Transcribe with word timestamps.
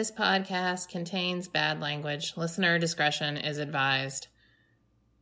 This 0.00 0.10
podcast 0.10 0.88
contains 0.88 1.46
bad 1.46 1.78
language. 1.78 2.32
Listener 2.34 2.78
discretion 2.78 3.36
is 3.36 3.58
advised. 3.58 4.28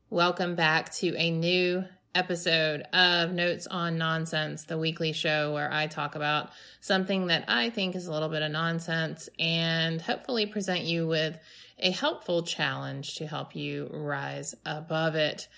Welcome 0.09 0.55
back 0.55 0.95
to 0.99 1.17
a 1.17 1.33
new 1.33 1.83
episode 2.15 2.83
of 2.93 3.33
Notes 3.33 3.67
on 3.67 3.99
Nonsense, 3.99 4.67
the 4.67 4.79
weekly 4.79 5.13
show 5.13 5.53
where 5.53 5.69
I 5.73 5.89
talk 5.89 6.15
about 6.15 6.51
something 6.81 7.27
that 7.27 7.47
I 7.49 7.71
think 7.71 7.97
is 7.97 8.07
a 8.07 8.13
little 8.13 8.29
bit 8.29 8.43
of 8.43 8.53
nonsense 8.53 9.29
and 9.37 10.01
hopefully 10.01 10.47
present 10.47 10.83
you 10.83 11.09
with 11.09 11.37
a 11.81 11.91
helpful 11.91 12.45
challenge 12.45 13.17
to 13.17 13.27
help 13.27 13.57
you 13.57 13.91
rise 13.93 14.55
above 14.65 15.17
it. 15.17 15.49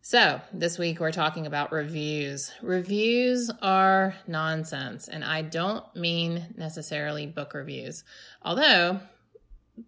So, 0.00 0.40
this 0.52 0.78
week 0.78 1.00
we're 1.00 1.12
talking 1.12 1.46
about 1.46 1.72
reviews. 1.72 2.52
Reviews 2.62 3.50
are 3.60 4.14
nonsense, 4.26 5.08
and 5.08 5.22
I 5.22 5.42
don't 5.42 5.84
mean 5.94 6.54
necessarily 6.56 7.26
book 7.26 7.52
reviews. 7.52 8.04
Although, 8.42 9.00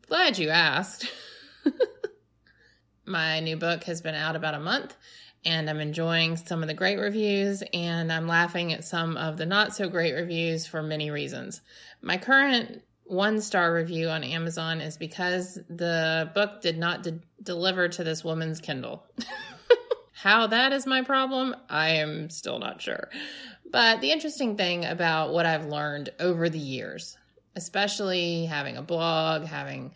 glad 0.08 0.38
you 0.38 0.50
asked. 0.50 1.10
My 3.06 3.40
new 3.40 3.56
book 3.56 3.84
has 3.84 4.02
been 4.02 4.14
out 4.14 4.36
about 4.36 4.54
a 4.54 4.60
month, 4.60 4.94
and 5.44 5.70
I'm 5.70 5.80
enjoying 5.80 6.36
some 6.36 6.60
of 6.60 6.68
the 6.68 6.74
great 6.74 6.98
reviews, 6.98 7.62
and 7.72 8.12
I'm 8.12 8.26
laughing 8.26 8.72
at 8.74 8.84
some 8.84 9.16
of 9.16 9.38
the 9.38 9.46
not 9.46 9.74
so 9.74 9.88
great 9.88 10.12
reviews 10.12 10.66
for 10.66 10.82
many 10.82 11.10
reasons. 11.10 11.62
My 12.02 12.18
current 12.18 12.82
one 13.04 13.40
star 13.40 13.72
review 13.72 14.08
on 14.08 14.22
Amazon 14.22 14.80
is 14.80 14.96
because 14.96 15.58
the 15.68 16.30
book 16.34 16.60
did 16.60 16.78
not 16.78 17.02
de- 17.02 17.20
deliver 17.42 17.88
to 17.88 18.04
this 18.04 18.22
woman's 18.22 18.60
Kindle. 18.60 19.04
How 20.22 20.48
that 20.48 20.74
is 20.74 20.86
my 20.86 21.00
problem, 21.00 21.56
I 21.70 21.92
am 21.92 22.28
still 22.28 22.58
not 22.58 22.82
sure. 22.82 23.08
But 23.70 24.02
the 24.02 24.12
interesting 24.12 24.54
thing 24.54 24.84
about 24.84 25.32
what 25.32 25.46
I've 25.46 25.64
learned 25.64 26.10
over 26.20 26.50
the 26.50 26.58
years, 26.58 27.16
especially 27.56 28.44
having 28.44 28.76
a 28.76 28.82
blog, 28.82 29.44
having 29.44 29.94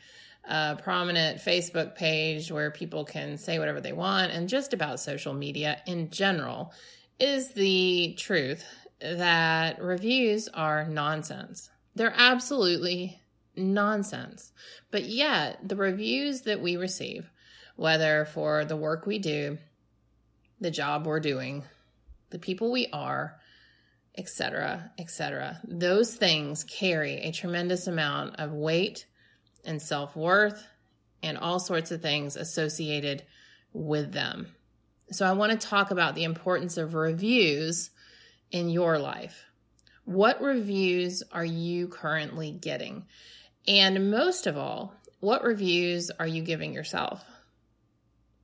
a 0.48 0.76
prominent 0.82 1.42
Facebook 1.42 1.94
page 1.94 2.50
where 2.50 2.70
people 2.70 3.04
can 3.04 3.36
say 3.36 3.58
whatever 3.58 3.82
they 3.82 3.92
want, 3.92 4.32
and 4.32 4.48
just 4.48 4.72
about 4.72 4.98
social 4.98 5.34
media 5.34 5.82
in 5.86 6.08
general, 6.08 6.72
is 7.20 7.52
the 7.52 8.14
truth 8.18 8.64
that 9.02 9.78
reviews 9.78 10.48
are 10.48 10.88
nonsense. 10.88 11.68
They're 11.96 12.14
absolutely 12.16 13.20
nonsense. 13.56 14.52
But 14.90 15.04
yet, 15.04 15.68
the 15.68 15.76
reviews 15.76 16.40
that 16.42 16.62
we 16.62 16.78
receive, 16.78 17.30
whether 17.76 18.24
for 18.24 18.64
the 18.64 18.76
work 18.76 19.04
we 19.04 19.18
do, 19.18 19.58
the 20.60 20.70
job 20.70 21.06
we're 21.06 21.20
doing, 21.20 21.64
the 22.30 22.38
people 22.38 22.70
we 22.70 22.88
are, 22.92 23.38
etc., 24.16 24.92
etc. 24.98 25.60
Those 25.64 26.14
things 26.14 26.64
carry 26.64 27.14
a 27.16 27.32
tremendous 27.32 27.86
amount 27.86 28.36
of 28.36 28.52
weight 28.52 29.06
and 29.64 29.80
self 29.80 30.14
worth 30.16 30.64
and 31.22 31.38
all 31.38 31.58
sorts 31.58 31.90
of 31.90 32.02
things 32.02 32.36
associated 32.36 33.24
with 33.72 34.12
them. 34.12 34.54
So, 35.10 35.26
I 35.26 35.32
want 35.32 35.52
to 35.52 35.66
talk 35.66 35.90
about 35.90 36.14
the 36.14 36.24
importance 36.24 36.76
of 36.76 36.94
reviews 36.94 37.90
in 38.50 38.68
your 38.68 38.98
life. 38.98 39.44
What 40.04 40.40
reviews 40.40 41.22
are 41.32 41.44
you 41.44 41.88
currently 41.88 42.52
getting? 42.52 43.06
And 43.66 44.10
most 44.10 44.46
of 44.46 44.56
all, 44.56 44.94
what 45.20 45.42
reviews 45.42 46.10
are 46.10 46.26
you 46.26 46.42
giving 46.42 46.72
yourself? 46.74 47.24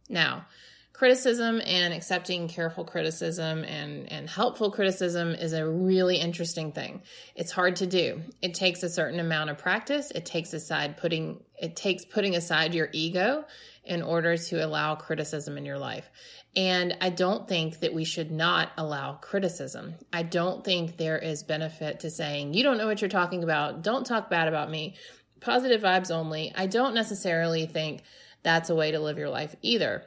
Now, 0.09 0.47
criticism 0.93 1.63
and 1.65 1.95
accepting 1.95 2.49
careful 2.49 2.85
criticism 2.85 3.65
and, 3.65 4.11
and 4.13 4.29
helpful 4.29 4.71
criticism 4.71 5.31
is 5.31 5.53
a 5.53 5.67
really 5.67 6.17
interesting 6.17 6.73
thing. 6.73 7.03
It's 7.35 7.53
hard 7.53 7.77
to 7.77 7.87
do. 7.87 8.21
It 8.43 8.55
takes 8.55 8.83
a 8.83 8.89
certain 8.91 9.19
amount 9.19 9.51
of 9.51 9.59
practice. 9.59 10.11
It 10.11 10.27
takes 10.27 10.53
aside 10.53 10.99
putting 10.99 11.41
it 11.59 11.77
takes 11.77 12.05
putting 12.05 12.37
aside 12.37 12.75
your 12.75 12.89
ego 12.93 13.45
in 13.85 14.03
order 14.03 14.37
to 14.37 14.65
allow 14.65 14.95
criticism 14.95 15.57
in 15.57 15.65
your 15.65 15.79
life. 15.79 16.09
And 16.57 16.97
I 17.01 17.11
don't 17.11 17.49
think 17.49 17.81
that 17.81 17.95
we 17.95 18.05
should 18.05 18.31
not 18.31 18.71
allow 18.77 19.15
criticism. 19.15 19.95
I 20.13 20.23
don't 20.25 20.65
think 20.65 20.97
there 20.97 21.19
is 21.19 21.45
benefit 21.45 22.01
to 22.01 22.11
saying, 22.11 22.55
you 22.55 22.63
don't 22.63 22.77
know 22.77 22.87
what 22.87 23.01
you're 23.01 23.09
talking 23.09 23.45
about. 23.45 23.83
Don't 23.83 24.05
talk 24.05 24.31
bad 24.31 24.49
about 24.49 24.71
me. 24.71 24.97
Positive 25.41 25.81
vibes 25.81 26.11
only. 26.11 26.53
I 26.55 26.67
don't 26.67 26.95
necessarily 26.95 27.67
think 27.67 28.03
that's 28.43 28.71
a 28.71 28.75
way 28.75 28.91
to 28.91 29.01
live 29.01 29.17
your 29.17 29.29
life 29.29 29.55
either. 29.63 30.05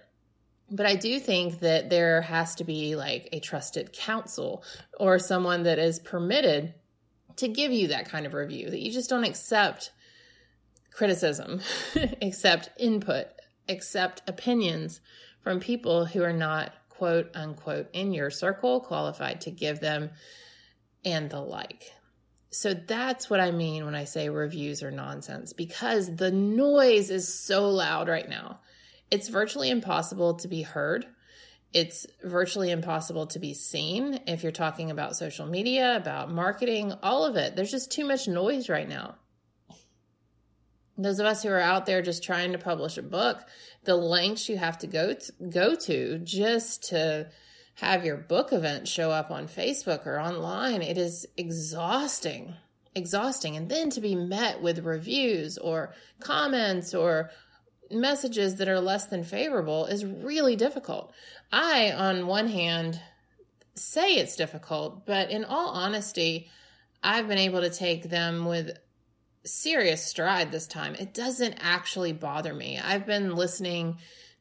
But 0.71 0.85
I 0.85 0.95
do 0.95 1.19
think 1.19 1.59
that 1.59 1.89
there 1.89 2.21
has 2.21 2.55
to 2.55 2.63
be 2.63 2.95
like 2.95 3.29
a 3.31 3.39
trusted 3.39 3.93
counsel 3.93 4.63
or 4.99 5.19
someone 5.19 5.63
that 5.63 5.77
is 5.77 5.99
permitted 5.99 6.73
to 7.37 7.47
give 7.47 7.71
you 7.71 7.87
that 7.89 8.09
kind 8.09 8.25
of 8.25 8.33
review, 8.33 8.69
that 8.69 8.79
you 8.79 8.91
just 8.91 9.09
don't 9.09 9.23
accept 9.23 9.91
criticism, 10.91 11.61
accept 12.21 12.69
input, 12.77 13.27
accept 13.69 14.21
opinions 14.27 15.01
from 15.41 15.59
people 15.59 16.05
who 16.05 16.23
are 16.23 16.33
not 16.33 16.73
quote 16.89 17.29
unquote 17.35 17.89
in 17.93 18.13
your 18.13 18.29
circle 18.29 18.79
qualified 18.79 19.41
to 19.41 19.51
give 19.51 19.79
them 19.79 20.11
and 21.03 21.29
the 21.29 21.39
like. 21.39 21.91
So 22.49 22.73
that's 22.73 23.29
what 23.29 23.39
I 23.39 23.51
mean 23.51 23.83
when 23.83 23.95
I 23.95 24.03
say 24.03 24.29
reviews 24.29 24.83
are 24.83 24.91
nonsense 24.91 25.53
because 25.53 26.15
the 26.15 26.31
noise 26.31 27.09
is 27.09 27.33
so 27.33 27.69
loud 27.69 28.07
right 28.07 28.29
now. 28.29 28.59
It's 29.13 29.27
virtually 29.27 29.69
impossible 29.69 30.33
to 30.37 30.47
be 30.47 30.63
heard. 30.63 31.05
It's 31.71 32.07
virtually 32.23 32.71
impossible 32.71 33.27
to 33.27 33.37
be 33.37 33.53
seen 33.53 34.19
if 34.25 34.41
you're 34.41 34.51
talking 34.51 34.89
about 34.89 35.15
social 35.15 35.45
media, 35.45 35.95
about 35.95 36.31
marketing, 36.31 36.93
all 37.03 37.23
of 37.23 37.35
it. 37.35 37.55
There's 37.55 37.69
just 37.69 37.91
too 37.91 38.07
much 38.07 38.27
noise 38.27 38.69
right 38.69 38.89
now. 38.89 39.13
Those 40.97 41.19
of 41.19 41.27
us 41.27 41.43
who 41.43 41.49
are 41.49 41.59
out 41.59 41.85
there 41.85 42.01
just 42.01 42.23
trying 42.23 42.53
to 42.53 42.57
publish 42.57 42.97
a 42.97 43.03
book, 43.03 43.45
the 43.83 43.95
lengths 43.95 44.49
you 44.49 44.57
have 44.57 44.79
to 44.79 44.87
go 44.87 45.13
to, 45.13 45.31
go 45.47 45.75
to 45.75 46.17
just 46.17 46.89
to 46.89 47.29
have 47.75 48.03
your 48.03 48.17
book 48.17 48.51
event 48.51 48.87
show 48.87 49.11
up 49.11 49.29
on 49.29 49.47
Facebook 49.47 50.07
or 50.07 50.19
online, 50.19 50.81
it 50.81 50.97
is 50.97 51.27
exhausting. 51.37 52.55
Exhausting. 52.95 53.57
And 53.57 53.69
then 53.69 53.91
to 53.91 54.01
be 54.01 54.15
met 54.15 54.63
with 54.63 54.79
reviews 54.79 55.59
or 55.59 55.93
comments 56.19 56.95
or 56.95 57.29
messages 57.93 58.55
that 58.55 58.67
are 58.67 58.79
less 58.79 59.05
than 59.07 59.23
favorable 59.23 59.85
is 59.85 60.05
really 60.05 60.55
difficult. 60.55 61.13
I, 61.51 61.91
on 61.91 62.27
one 62.27 62.47
hand, 62.47 62.99
say 63.75 64.15
it's 64.15 64.35
difficult, 64.35 65.05
but 65.05 65.29
in 65.29 65.45
all 65.45 65.69
honesty, 65.69 66.49
I've 67.01 67.27
been 67.27 67.37
able 67.37 67.61
to 67.61 67.69
take 67.69 68.09
them 68.09 68.45
with 68.45 68.77
serious 69.45 70.03
stride 70.03 70.51
this 70.51 70.67
time. 70.67 70.95
It 70.95 71.13
doesn't 71.13 71.55
actually 71.59 72.13
bother 72.13 72.53
me. 72.53 72.79
I've 72.79 73.05
been 73.05 73.35
listening 73.35 73.97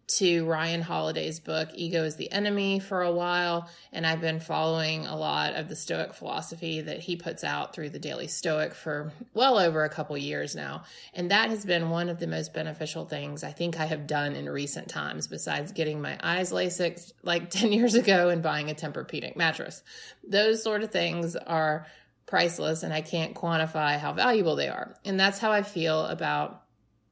to 0.06 0.44
Ryan 0.46 0.82
Holiday's 0.82 1.40
book, 1.40 1.70
Ego 1.74 2.04
is 2.04 2.16
the 2.16 2.30
Enemy, 2.30 2.80
for 2.80 3.02
a 3.02 3.12
while, 3.12 3.68
and 3.92 4.06
I've 4.06 4.20
been 4.20 4.40
following 4.40 5.06
a 5.06 5.16
lot 5.16 5.54
of 5.54 5.68
the 5.68 5.76
Stoic 5.76 6.12
philosophy 6.14 6.80
that 6.80 6.98
he 6.98 7.16
puts 7.16 7.44
out 7.44 7.74
through 7.74 7.90
the 7.90 7.98
Daily 7.98 8.28
Stoic 8.28 8.74
for 8.74 9.12
well 9.34 9.58
over 9.58 9.84
a 9.84 9.88
couple 9.88 10.16
years 10.18 10.54
now. 10.54 10.84
And 11.14 11.30
that 11.30 11.50
has 11.50 11.64
been 11.64 11.90
one 11.90 12.08
of 12.08 12.18
the 12.18 12.26
most 12.26 12.52
beneficial 12.52 13.06
things 13.06 13.42
I 13.44 13.52
think 13.52 13.78
I 13.78 13.86
have 13.86 14.06
done 14.06 14.34
in 14.34 14.48
recent 14.48 14.88
times, 14.88 15.28
besides 15.28 15.72
getting 15.72 16.02
my 16.02 16.18
eyes 16.22 16.52
LASIK 16.52 17.12
like 17.22 17.50
10 17.50 17.72
years 17.72 17.94
ago 17.94 18.28
and 18.28 18.42
buying 18.42 18.70
a 18.70 18.74
Tempur-Pedic 18.74 19.36
mattress. 19.36 19.82
Those 20.28 20.62
sort 20.62 20.82
of 20.82 20.90
things 20.90 21.36
are 21.36 21.86
priceless, 22.26 22.82
and 22.82 22.92
I 22.92 23.02
can't 23.02 23.34
quantify 23.34 23.98
how 23.98 24.12
valuable 24.12 24.56
they 24.56 24.68
are. 24.68 24.96
And 25.04 25.18
that's 25.18 25.38
how 25.38 25.52
I 25.52 25.62
feel 25.62 26.06
about 26.06 26.62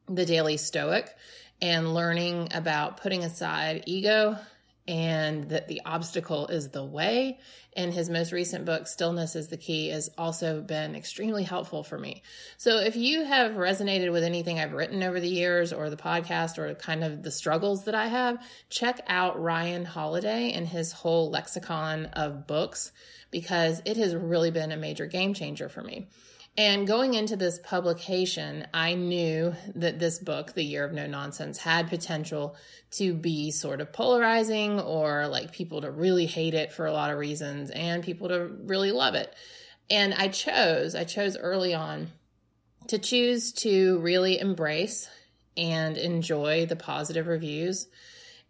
the 0.09 0.27
Daily 0.27 0.57
Stoic 0.57 1.15
and 1.63 1.95
learning 1.95 2.49
about 2.53 2.99
putting 2.99 3.25
aside 3.25 3.85
ego 3.87 4.37
and 4.89 5.51
that 5.51 5.69
the 5.69 5.83
obstacle 5.85 6.49
is 6.49 6.71
the 6.71 6.85
way. 6.85 7.39
And 7.77 7.95
his 7.95 8.11
most 8.11 8.33
recent 8.33 8.65
book, 8.65 8.89
Stillness 8.89 9.37
is 9.37 9.47
the 9.47 9.57
Key, 9.57 9.91
has 9.91 10.11
also 10.19 10.61
been 10.61 10.97
extremely 10.97 11.45
helpful 11.45 11.85
for 11.85 11.97
me. 11.97 12.23
So 12.57 12.79
if 12.79 12.97
you 12.97 13.25
have 13.25 13.53
resonated 13.53 14.11
with 14.11 14.25
anything 14.25 14.59
I've 14.59 14.73
written 14.73 15.05
over 15.05 15.21
the 15.21 15.29
years 15.29 15.73
or 15.73 15.89
the 15.91 15.97
podcast 15.97 16.59
or 16.59 16.75
kind 16.75 17.05
of 17.05 17.23
the 17.23 17.31
struggles 17.31 17.85
that 17.85 17.95
I 17.95 18.09
have, 18.09 18.45
check 18.69 19.01
out 19.07 19.41
Ryan 19.41 19.85
Holiday 19.85 20.51
and 20.53 20.67
his 20.67 20.91
whole 20.91 21.31
lexicon 21.31 22.07
of 22.07 22.49
books 22.49 22.91
because 23.31 23.81
it 23.85 23.97
has 23.97 24.17
really 24.17 24.51
been 24.51 24.73
a 24.73 24.77
major 24.77 25.07
game 25.07 25.35
changer 25.35 25.69
for 25.69 25.83
me. 25.83 26.09
And 26.57 26.87
going 26.87 27.15
into 27.15 27.37
this 27.37 27.59
publication, 27.59 28.67
I 28.75 28.95
knew 28.95 29.55
that 29.77 29.99
this 29.99 30.19
book, 30.19 30.53
The 30.53 30.65
Year 30.65 30.85
of 30.85 30.93
No 30.93 31.07
Nonsense, 31.07 31.59
had 31.59 31.89
potential 31.89 32.57
to 32.93 33.15
be 33.15 33.51
sort 33.51 33.81
of 33.81 33.93
polarizing 33.93 34.81
or 34.81 35.29
like 35.29 35.53
people 35.53 35.81
to 35.83 35.91
really 35.91 36.27
hate 36.27 36.55
it 36.55 36.73
for 36.73 36.87
a 36.87 36.93
lot 36.93 37.11
of 37.11 37.19
reasons 37.19 37.71
and 37.71 38.03
people 38.03 38.29
to 38.29 38.51
really 38.65 38.91
love 38.91 39.15
it. 39.15 39.33
And 39.89 40.13
I 40.13 40.29
chose, 40.29 40.95
I 40.95 41.05
chose 41.05 41.37
early 41.37 41.73
on 41.73 42.09
to 42.89 42.99
choose 42.99 43.53
to 43.53 43.99
really 44.01 44.39
embrace 44.41 45.09
and 45.57 45.97
enjoy 45.97 46.67
the 46.67 46.77
positive 46.77 47.27
reviews 47.29 47.87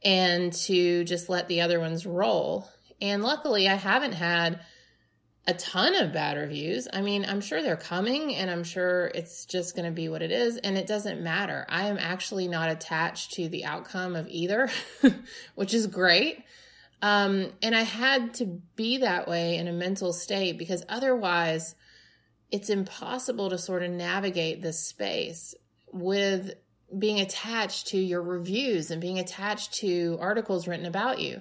and 0.02 0.52
to 0.52 1.05
just 1.05 1.29
let 1.29 1.49
the 1.49 1.61
other 1.61 1.79
ones 1.79 2.06
roll. 2.06 2.69
And 3.00 3.23
luckily, 3.23 3.69
I 3.69 3.75
haven't 3.75 4.12
had 4.12 4.61
a 5.50 5.55
ton 5.55 5.97
of 5.97 6.12
bad 6.12 6.37
reviews. 6.37 6.87
I 6.93 7.02
mean, 7.02 7.26
I'm 7.29 7.41
sure 7.41 7.61
they're 7.61 7.76
coming 7.76 8.37
and 8.37 8.49
I'm 8.49 8.62
sure 8.62 9.11
it's 9.12 9.47
just 9.47 9.75
going 9.75 9.85
to 9.85 9.91
be 9.91 10.08
what 10.08 10.23
it 10.23 10.31
is. 10.31 10.58
And 10.58 10.79
it 10.79 10.87
doesn't 10.87 11.20
matter. 11.20 11.67
I 11.69 11.88
am 11.88 11.99
actually 11.99 12.47
not 12.47 12.70
attached 12.70 13.32
to 13.32 13.49
the 13.49 13.64
outcome 13.64 14.14
of 14.14 14.29
either, 14.29 14.70
which 15.56 15.75
is 15.75 15.88
great. 15.88 16.44
Um, 17.02 17.50
and 17.62 17.75
I 17.75 17.82
had 17.82 18.35
to 18.35 18.47
be 18.76 18.99
that 18.99 19.26
way 19.26 19.56
in 19.56 19.67
a 19.67 19.73
mental 19.73 20.12
state 20.12 20.56
because 20.56 20.85
otherwise 20.88 21.75
it's 22.52 22.70
impossible 22.70 23.50
to 23.50 23.58
sort 23.58 23.82
of 23.82 23.91
navigate 23.91 24.62
this 24.62 24.79
space 24.79 25.56
with 25.93 26.55
being 26.97 27.19
attached 27.20 27.88
to 27.88 27.99
your 27.99 28.23
reviews 28.23 28.93
and 28.93 29.00
being 29.00 29.19
attached 29.19 29.75
to 29.75 30.17
articles 30.20 30.69
written 30.69 30.87
about 30.87 31.19
you. 31.19 31.41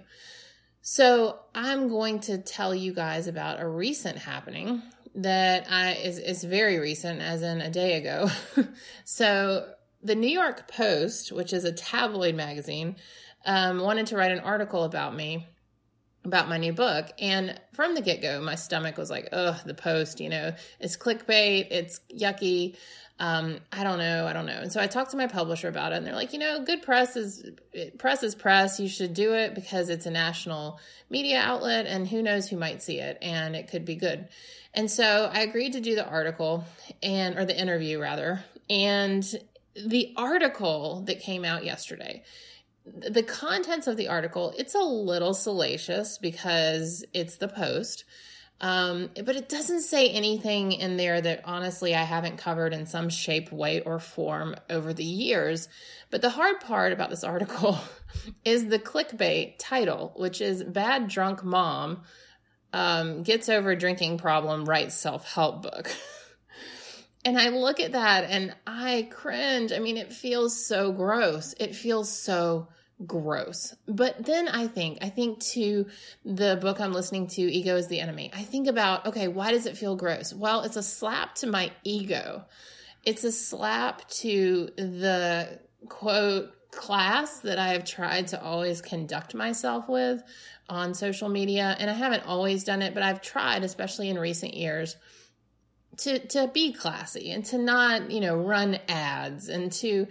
So 0.81 1.39
I'm 1.53 1.89
going 1.89 2.19
to 2.21 2.37
tell 2.37 2.73
you 2.73 2.93
guys 2.93 3.27
about 3.27 3.59
a 3.59 3.67
recent 3.67 4.17
happening 4.17 4.81
that 5.15 5.69
I 5.69 5.93
is, 5.93 6.17
is 6.17 6.43
very 6.43 6.79
recent, 6.79 7.21
as 7.21 7.41
in 7.41 7.61
a 7.61 7.69
day 7.69 7.97
ago. 7.97 8.29
so 9.03 9.73
the 10.01 10.15
New 10.15 10.29
York 10.29 10.67
Post, 10.71 11.31
which 11.31 11.51
is 11.51 11.65
a 11.65 11.71
tabloid 11.71 12.35
magazine, 12.35 12.95
um, 13.45 13.79
wanted 13.79 14.07
to 14.07 14.17
write 14.17 14.31
an 14.31 14.39
article 14.39 14.83
about 14.83 15.15
me 15.15 15.47
about 16.25 16.49
my 16.49 16.57
new 16.57 16.73
book. 16.73 17.07
And 17.19 17.59
from 17.73 17.95
the 17.95 18.01
get 18.01 18.21
go, 18.21 18.41
my 18.41 18.55
stomach 18.55 18.97
was 18.97 19.09
like, 19.09 19.29
ugh, 19.31 19.57
the 19.65 19.73
post, 19.73 20.19
you 20.19 20.29
know, 20.29 20.53
it's 20.79 20.97
clickbait, 20.97 21.67
it's 21.71 22.01
yucky. 22.13 22.75
Um, 23.19 23.59
I 23.71 23.83
don't 23.83 23.97
know, 23.97 24.27
I 24.27 24.33
don't 24.33 24.45
know. 24.45 24.59
And 24.61 24.71
so 24.71 24.79
I 24.79 24.87
talked 24.87 25.11
to 25.11 25.17
my 25.17 25.27
publisher 25.27 25.67
about 25.67 25.91
it, 25.91 25.97
and 25.97 26.07
they're 26.07 26.15
like, 26.15 26.31
you 26.31 26.39
know, 26.39 26.63
good 26.63 26.81
press 26.81 27.17
is 27.17 27.49
press 27.97 28.23
is 28.23 28.33
press. 28.33 28.79
You 28.79 28.87
should 28.87 29.13
do 29.13 29.33
it 29.33 29.55
because 29.55 29.89
it's 29.89 30.05
a 30.05 30.11
national 30.11 30.79
media 31.09 31.39
outlet, 31.39 31.85
and 31.85 32.07
who 32.07 32.21
knows 32.21 32.47
who 32.47 32.55
might 32.55 32.81
see 32.81 32.99
it, 32.99 33.17
and 33.21 33.57
it 33.57 33.69
could 33.69 33.83
be 33.83 33.95
good. 33.95 34.29
And 34.73 34.89
so 34.89 35.29
I 35.33 35.41
agreed 35.41 35.73
to 35.73 35.81
do 35.81 35.95
the 35.95 36.07
article 36.07 36.63
and 37.03 37.37
or 37.37 37.43
the 37.43 37.59
interview 37.59 37.99
rather. 37.99 38.43
And 38.69 39.25
the 39.75 40.13
article 40.15 41.01
that 41.07 41.19
came 41.19 41.43
out 41.43 41.65
yesterday 41.65 42.23
the 43.09 43.23
contents 43.23 43.87
of 43.87 43.97
the 43.97 44.07
article 44.07 44.53
it's 44.57 44.75
a 44.75 44.79
little 44.79 45.33
salacious 45.33 46.17
because 46.17 47.03
it's 47.13 47.37
the 47.37 47.47
post 47.47 48.05
um, 48.61 49.09
but 49.15 49.37
it 49.37 49.47
doesn't 49.47 49.83
say 49.83 50.09
anything 50.09 50.73
in 50.73 50.97
there 50.97 51.21
that 51.21 51.41
honestly 51.45 51.95
I 51.95 52.03
haven't 52.03 52.37
covered 52.37 52.73
in 52.73 52.85
some 52.85 53.09
shape, 53.09 53.51
way, 53.53 53.79
or 53.81 53.99
form 53.99 54.55
over 54.69 54.93
the 54.93 55.03
years. 55.03 55.69
But 56.09 56.21
the 56.21 56.29
hard 56.29 56.59
part 56.59 56.91
about 56.91 57.09
this 57.09 57.23
article 57.23 57.79
is 58.45 58.67
the 58.67 58.79
clickbait 58.79 59.55
title, 59.59 60.11
which 60.17 60.41
is 60.41 60.63
Bad 60.63 61.07
Drunk 61.07 61.43
Mom 61.43 62.01
um, 62.73 63.23
Gets 63.23 63.47
Over 63.47 63.75
Drinking 63.75 64.17
Problem, 64.17 64.65
Writes 64.65 64.95
Self 64.95 65.31
Help 65.31 65.61
Book. 65.61 65.89
and 67.25 67.39
I 67.39 67.49
look 67.49 67.79
at 67.79 67.93
that 67.93 68.25
and 68.25 68.53
I 68.67 69.07
cringe. 69.09 69.71
I 69.71 69.79
mean, 69.79 69.95
it 69.95 70.11
feels 70.11 70.65
so 70.65 70.91
gross. 70.91 71.55
It 71.59 71.75
feels 71.75 72.11
so 72.11 72.67
gross. 73.05 73.75
But 73.87 74.25
then 74.25 74.47
I 74.47 74.67
think, 74.67 74.99
I 75.01 75.09
think 75.09 75.39
to 75.51 75.87
the 76.25 76.57
book 76.61 76.79
I'm 76.79 76.93
listening 76.93 77.27
to, 77.27 77.41
Ego 77.41 77.75
is 77.75 77.87
the 77.87 77.99
Enemy. 77.99 78.31
I 78.33 78.43
think 78.43 78.67
about, 78.67 79.05
okay, 79.07 79.27
why 79.27 79.51
does 79.51 79.65
it 79.65 79.77
feel 79.77 79.95
gross? 79.95 80.33
Well, 80.33 80.61
it's 80.61 80.75
a 80.75 80.83
slap 80.83 81.35
to 81.35 81.47
my 81.47 81.71
ego. 81.83 82.45
It's 83.05 83.23
a 83.23 83.31
slap 83.31 84.07
to 84.09 84.69
the 84.75 85.59
quote 85.87 86.51
class 86.71 87.39
that 87.39 87.57
I 87.57 87.69
have 87.69 87.85
tried 87.85 88.27
to 88.27 88.43
always 88.43 88.81
conduct 88.81 89.33
myself 89.33 89.87
with 89.87 90.21
on 90.67 90.93
social 90.93 91.29
media. 91.29 91.75
And 91.79 91.89
I 91.89 91.93
haven't 91.93 92.25
always 92.27 92.63
done 92.63 92.81
it, 92.81 92.93
but 92.93 93.01
I've 93.01 93.21
tried, 93.21 93.63
especially 93.63 94.09
in 94.09 94.19
recent 94.19 94.53
years 94.53 94.97
to 96.03 96.19
to 96.27 96.47
be 96.47 96.73
classy 96.73 97.31
and 97.31 97.45
to 97.45 97.57
not 97.57 98.11
you 98.11 98.19
know 98.19 98.35
run 98.35 98.79
ads 98.87 99.49
and 99.49 99.71
to 99.73 100.07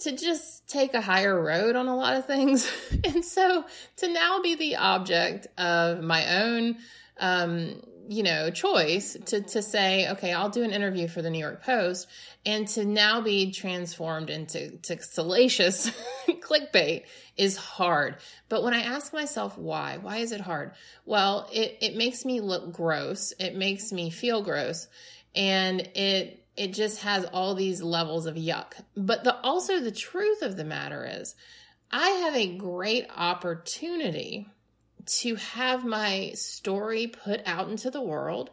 to 0.00 0.12
just 0.12 0.68
take 0.68 0.94
a 0.94 1.00
higher 1.00 1.40
road 1.40 1.76
on 1.76 1.88
a 1.88 1.96
lot 1.96 2.16
of 2.16 2.26
things. 2.26 2.70
And 3.04 3.24
so 3.24 3.64
to 3.98 4.12
now 4.12 4.42
be 4.42 4.54
the 4.54 4.76
object 4.76 5.46
of 5.56 6.02
my 6.02 6.42
own 6.42 6.76
um 7.20 7.80
you 8.08 8.22
know 8.22 8.50
choice 8.50 9.16
to 9.26 9.40
to 9.40 9.62
say 9.62 10.10
okay 10.10 10.32
I'll 10.32 10.48
do 10.48 10.62
an 10.62 10.72
interview 10.72 11.08
for 11.08 11.22
the 11.22 11.30
New 11.30 11.38
York 11.38 11.62
Post 11.62 12.08
and 12.44 12.66
to 12.68 12.84
now 12.84 13.20
be 13.20 13.52
transformed 13.52 14.30
into 14.30 14.78
to 14.78 15.00
salacious 15.02 15.90
clickbait 16.28 17.04
is 17.36 17.56
hard. 17.56 18.16
But 18.48 18.62
when 18.62 18.74
I 18.74 18.82
ask 18.82 19.12
myself 19.12 19.56
why 19.58 19.98
why 19.98 20.18
is 20.18 20.32
it 20.32 20.40
hard? 20.40 20.72
Well 21.04 21.48
it 21.52 21.78
it 21.80 21.96
makes 21.96 22.24
me 22.24 22.40
look 22.40 22.72
gross. 22.72 23.32
It 23.38 23.54
makes 23.54 23.92
me 23.92 24.10
feel 24.10 24.42
gross 24.42 24.88
and 25.38 25.80
it 25.94 26.44
it 26.56 26.74
just 26.74 27.02
has 27.02 27.24
all 27.26 27.54
these 27.54 27.80
levels 27.80 28.26
of 28.26 28.34
yuck. 28.34 28.72
But 28.96 29.22
the 29.24 29.36
also 29.40 29.80
the 29.80 29.92
truth 29.92 30.42
of 30.42 30.56
the 30.56 30.64
matter 30.64 31.08
is 31.08 31.36
I 31.90 32.08
have 32.08 32.34
a 32.34 32.56
great 32.56 33.06
opportunity 33.16 34.48
to 35.06 35.36
have 35.36 35.86
my 35.86 36.32
story 36.34 37.06
put 37.06 37.40
out 37.46 37.70
into 37.70 37.90
the 37.90 38.02
world. 38.02 38.50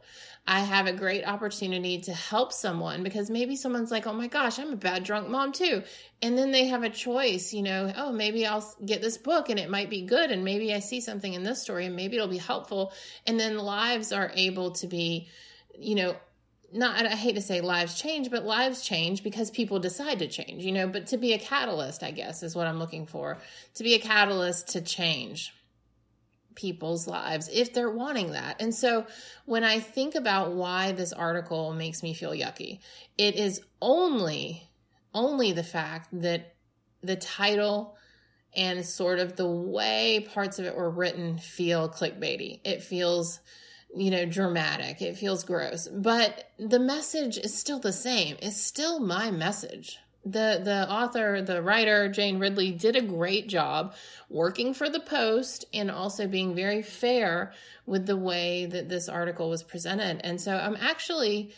I 0.48 0.60
have 0.60 0.86
a 0.86 0.94
great 0.94 1.28
opportunity 1.28 2.02
to 2.02 2.14
help 2.14 2.54
someone 2.54 3.02
because 3.02 3.32
maybe 3.32 3.56
someone's 3.56 3.90
like, 3.90 4.06
oh 4.06 4.14
my 4.14 4.28
gosh, 4.28 4.60
I'm 4.60 4.72
a 4.72 4.78
bad 4.78 5.04
drunk 5.04 5.28
mom 5.28 5.52
too. 5.52 5.82
And 6.22 6.38
then 6.38 6.52
they 6.52 6.68
have 6.68 6.84
a 6.84 6.90
choice, 6.90 7.52
you 7.52 7.64
know, 7.64 7.92
oh, 7.98 8.12
maybe 8.12 8.46
I'll 8.46 8.66
get 8.86 9.02
this 9.02 9.18
book 9.18 9.50
and 9.50 9.60
it 9.60 9.72
might 9.72 9.90
be 9.90 10.04
good. 10.04 10.30
And 10.30 10.46
maybe 10.46 10.72
I 10.74 10.80
see 10.80 11.02
something 11.02 11.34
in 11.34 11.44
this 11.44 11.64
story 11.64 11.88
and 11.88 11.96
maybe 11.96 12.16
it'll 12.16 12.28
be 12.28 12.38
helpful. 12.38 12.94
And 13.26 13.40
then 13.40 13.58
lives 13.58 14.14
are 14.14 14.32
able 14.36 14.72
to 14.74 14.88
be, 14.88 15.28
you 15.78 15.96
know, 15.96 16.16
not 16.74 17.06
I 17.06 17.10
hate 17.10 17.36
to 17.36 17.42
say 17.42 17.62
lives 17.62 18.00
change, 18.00 18.30
but 18.30 18.46
lives 18.46 18.84
change 18.84 19.24
because 19.24 19.52
people 19.52 19.80
decide 19.80 20.20
to 20.20 20.28
change, 20.28 20.64
you 20.64 20.72
know, 20.72 20.88
but 20.88 21.08
to 21.08 21.18
be 21.18 21.34
a 21.34 21.40
catalyst, 21.40 22.04
I 22.04 22.12
guess, 22.12 22.44
is 22.44 22.56
what 22.56 22.68
I'm 22.68 22.80
looking 22.80 23.06
for. 23.06 23.38
To 23.76 23.84
be 23.84 23.94
a 23.94 24.00
catalyst 24.00 24.70
to 24.70 24.82
change 24.82 25.54
people's 26.56 27.08
lives 27.08 27.50
if 27.52 27.74
they're 27.74 27.92
wanting 27.92 28.32
that. 28.32 28.62
And 28.62 28.74
so 28.74 29.06
when 29.46 29.64
I 29.64 29.80
think 29.80 30.16
about 30.16 30.54
why 30.54 30.94
this 30.94 31.14
article 31.14 31.74
makes 31.74 32.02
me 32.02 32.14
feel 32.14 32.32
yucky, 32.32 32.80
it 33.18 33.36
is 33.36 33.62
only 33.82 34.68
only 35.14 35.54
the 35.54 35.64
fact 35.64 36.10
that 36.22 36.56
the 37.02 37.16
title 37.16 37.96
and 38.54 38.86
sort 38.86 39.20
of 39.20 39.36
the 39.36 39.48
way 39.48 40.28
parts 40.34 40.60
of 40.60 40.66
it 40.66 40.76
were 40.76 40.90
written 40.90 41.38
feel 41.38 41.90
clickbaity. 41.90 42.60
It 42.64 42.84
feels 42.84 43.40
you 43.96 44.12
know, 44.12 44.26
dramatic. 44.26 45.02
It 45.02 45.18
feels 45.18 45.44
gross. 45.44 45.88
But 45.88 46.52
the 46.60 46.80
message 46.80 47.38
is 47.38 47.58
still 47.58 47.80
the 47.80 47.94
same. 47.94 48.38
It's 48.42 48.62
still 48.62 49.00
my 49.00 49.32
message. 49.32 49.98
The 50.26 50.60
the 50.64 50.92
author, 50.92 51.44
the 51.44 51.62
writer, 51.62 52.10
Jane 52.10 52.40
Ridley 52.40 52.72
did 52.72 52.96
a 52.96 53.02
great 53.02 53.48
job 53.48 53.94
working 54.28 54.74
for 54.74 54.90
the 54.90 55.00
Post 55.00 55.66
and 55.72 55.92
also 55.92 56.28
being 56.28 56.56
very 56.56 56.82
fair 56.82 57.54
with 57.86 58.08
the 58.08 58.18
way 58.18 58.66
that 58.66 58.90
this 58.90 59.08
article 59.08 59.50
was 59.50 59.62
presented. 59.62 60.22
And 60.24 60.42
so 60.42 60.56
I'm 60.56 60.78
actually 60.80 61.54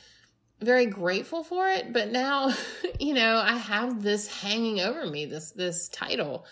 very 0.59 0.87
grateful 0.87 1.43
for 1.43 1.69
it, 1.69 1.93
but 1.93 2.11
now, 2.11 2.51
you 2.99 3.13
know, 3.13 3.37
I 3.37 3.55
have 3.55 4.03
this 4.03 4.27
hanging 4.27 4.81
over 4.81 5.05
me, 5.05 5.25
this 5.25 5.51
this 5.51 5.87
title 5.89 6.45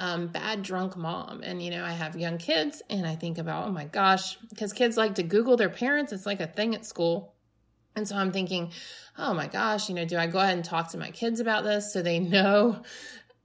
um, 0.00 0.28
bad 0.28 0.62
drunk 0.62 0.96
mom. 0.96 1.42
And, 1.44 1.62
you 1.62 1.70
know, 1.70 1.84
I 1.84 1.92
have 1.92 2.16
young 2.16 2.38
kids 2.38 2.82
and 2.88 3.06
I 3.06 3.14
think 3.14 3.36
about, 3.36 3.68
oh 3.68 3.70
my 3.70 3.84
gosh, 3.84 4.36
because 4.48 4.72
kids 4.72 4.96
like 4.96 5.16
to 5.16 5.22
Google 5.22 5.58
their 5.58 5.68
parents. 5.68 6.12
It's 6.12 6.26
like 6.26 6.40
a 6.40 6.46
thing 6.46 6.74
at 6.74 6.86
school. 6.86 7.34
And 7.94 8.08
so 8.08 8.16
I'm 8.16 8.32
thinking, 8.32 8.72
oh 9.18 9.34
my 9.34 9.46
gosh, 9.46 9.90
you 9.90 9.94
know, 9.94 10.06
do 10.06 10.16
I 10.16 10.26
go 10.26 10.38
ahead 10.38 10.54
and 10.54 10.64
talk 10.64 10.90
to 10.92 10.98
my 10.98 11.10
kids 11.10 11.38
about 11.38 11.64
this 11.64 11.92
so 11.92 12.00
they 12.02 12.18
know 12.18 12.82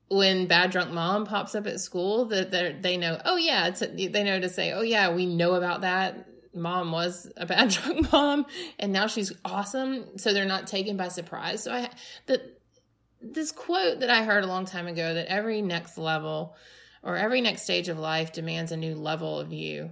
when 0.07 0.47
bad 0.47 0.71
drunk 0.71 0.91
mom 0.91 1.25
pops 1.25 1.55
up 1.55 1.67
at 1.67 1.81
school 1.81 2.25
that 2.25 2.81
they 2.81 2.95
know, 2.95 3.19
oh 3.25 3.35
yeah, 3.35 3.69
they 3.71 4.23
know 4.23 4.39
to 4.39 4.49
say, 4.49 4.71
oh 4.71 4.81
yeah, 4.81 5.13
we 5.13 5.25
know 5.25 5.55
about 5.55 5.81
that. 5.81 6.29
Mom 6.53 6.93
was 6.93 7.29
a 7.35 7.45
bad 7.45 7.69
drunk 7.71 8.13
mom 8.13 8.45
and 8.79 8.93
now 8.93 9.07
she's 9.07 9.33
awesome. 9.43 10.17
So 10.17 10.31
they're 10.31 10.45
not 10.45 10.67
taken 10.67 10.95
by 10.95 11.09
surprise. 11.09 11.63
So 11.63 11.73
I, 11.73 11.89
the, 12.27 12.41
this 13.21 13.51
quote 13.51 13.99
that 14.01 14.09
I 14.09 14.23
heard 14.23 14.43
a 14.43 14.47
long 14.47 14.65
time 14.65 14.87
ago 14.87 15.13
that 15.13 15.27
every 15.27 15.61
next 15.61 15.97
level 15.97 16.55
or 17.03 17.17
every 17.17 17.41
next 17.41 17.63
stage 17.63 17.89
of 17.89 17.99
life 17.99 18.33
demands 18.33 18.71
a 18.71 18.77
new 18.77 18.95
level 18.95 19.39
of 19.39 19.53
you. 19.53 19.91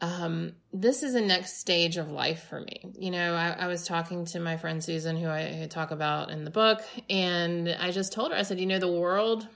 Um, 0.00 0.54
this 0.72 1.02
is 1.02 1.14
a 1.14 1.20
next 1.20 1.60
stage 1.60 1.96
of 1.96 2.10
life 2.10 2.44
for 2.48 2.60
me. 2.60 2.92
You 2.98 3.10
know, 3.12 3.34
I, 3.34 3.50
I 3.50 3.66
was 3.68 3.86
talking 3.86 4.24
to 4.26 4.40
my 4.40 4.56
friend 4.56 4.82
Susan, 4.82 5.16
who 5.16 5.28
I, 5.28 5.62
I 5.62 5.66
talk 5.70 5.92
about 5.92 6.30
in 6.30 6.44
the 6.44 6.50
book, 6.50 6.82
and 7.08 7.68
I 7.68 7.92
just 7.92 8.12
told 8.12 8.32
her, 8.32 8.38
I 8.38 8.42
said, 8.42 8.58
you 8.58 8.66
know, 8.66 8.80
the 8.80 8.90
world 8.90 9.46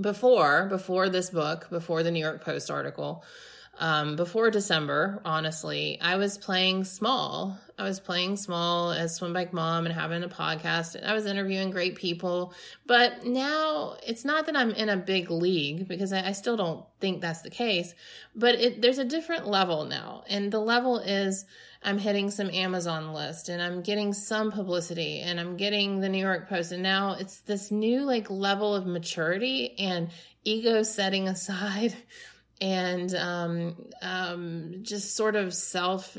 before, 0.00 0.66
before 0.66 1.08
this 1.08 1.30
book, 1.30 1.70
before 1.70 2.02
the 2.02 2.10
New 2.10 2.18
York 2.18 2.44
Post 2.44 2.68
article, 2.68 3.24
um, 3.78 4.16
before 4.16 4.50
December, 4.50 5.20
honestly, 5.24 5.98
I 6.00 6.16
was 6.16 6.38
playing 6.38 6.84
small. 6.84 7.58
I 7.76 7.82
was 7.82 7.98
playing 7.98 8.36
small 8.36 8.92
as 8.92 9.16
Swim 9.16 9.32
Bike 9.32 9.52
Mom 9.52 9.86
and 9.86 9.94
having 9.94 10.22
a 10.22 10.28
podcast. 10.28 11.02
I 11.04 11.12
was 11.12 11.26
interviewing 11.26 11.70
great 11.70 11.96
people. 11.96 12.54
But 12.86 13.26
now 13.26 13.96
it's 14.06 14.24
not 14.24 14.46
that 14.46 14.56
I'm 14.56 14.70
in 14.70 14.88
a 14.88 14.96
big 14.96 15.30
league 15.30 15.88
because 15.88 16.12
I, 16.12 16.28
I 16.28 16.32
still 16.32 16.56
don't 16.56 16.84
think 17.00 17.20
that's 17.20 17.42
the 17.42 17.50
case. 17.50 17.94
But 18.36 18.54
it, 18.56 18.80
there's 18.80 18.98
a 18.98 19.04
different 19.04 19.48
level 19.48 19.84
now. 19.84 20.22
And 20.28 20.52
the 20.52 20.60
level 20.60 20.98
is 20.98 21.44
I'm 21.82 21.98
hitting 21.98 22.30
some 22.30 22.50
Amazon 22.50 23.12
list 23.12 23.48
and 23.48 23.60
I'm 23.60 23.82
getting 23.82 24.12
some 24.12 24.52
publicity 24.52 25.20
and 25.20 25.40
I'm 25.40 25.56
getting 25.56 25.98
the 25.98 26.08
New 26.08 26.18
York 26.18 26.48
Post. 26.48 26.70
And 26.70 26.82
now 26.82 27.16
it's 27.18 27.40
this 27.40 27.72
new 27.72 28.02
like 28.02 28.30
level 28.30 28.74
of 28.74 28.86
maturity 28.86 29.74
and 29.78 30.10
ego 30.44 30.84
setting 30.84 31.26
aside 31.28 31.94
and 32.60 33.14
um, 33.14 33.76
um, 34.02 34.74
just 34.82 35.16
sort 35.16 35.36
of 35.36 35.52
self 35.54 36.16